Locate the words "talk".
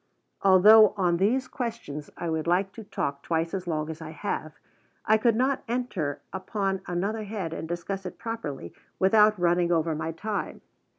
2.83-3.21